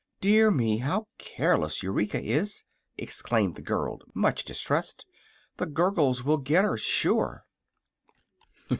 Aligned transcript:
"Dear 0.19 0.49
me! 0.49 0.77
how 0.79 1.05
careless 1.19 1.83
Eureka 1.83 2.19
is," 2.19 2.63
exclaimed 2.97 3.53
the 3.53 3.61
girl, 3.61 3.99
much 4.15 4.43
distressed. 4.43 5.05
"The 5.57 5.67
Gurgles 5.67 6.23
will 6.23 6.37
get 6.39 6.65
her, 6.65 6.75
sure!" 6.75 7.45